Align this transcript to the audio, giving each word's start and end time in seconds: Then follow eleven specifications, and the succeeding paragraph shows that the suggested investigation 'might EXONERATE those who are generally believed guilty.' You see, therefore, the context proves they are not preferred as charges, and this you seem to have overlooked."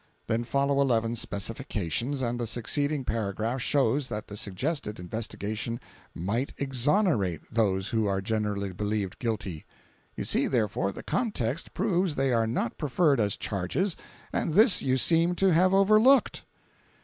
Then 0.25 0.43
follow 0.45 0.81
eleven 0.81 1.15
specifications, 1.15 2.23
and 2.23 2.39
the 2.39 2.47
succeeding 2.47 3.05
paragraph 3.05 3.61
shows 3.61 4.09
that 4.09 4.29
the 4.29 4.35
suggested 4.35 4.99
investigation 4.99 5.79
'might 6.15 6.53
EXONERATE 6.57 7.43
those 7.51 7.89
who 7.89 8.07
are 8.07 8.19
generally 8.19 8.71
believed 8.73 9.19
guilty.' 9.19 9.63
You 10.15 10.25
see, 10.25 10.47
therefore, 10.47 10.91
the 10.91 11.03
context 11.03 11.75
proves 11.75 12.15
they 12.15 12.33
are 12.33 12.47
not 12.47 12.79
preferred 12.79 13.19
as 13.19 13.37
charges, 13.37 13.95
and 14.33 14.55
this 14.55 14.81
you 14.81 14.97
seem 14.97 15.35
to 15.35 15.53
have 15.53 15.71
overlooked." 15.71 16.45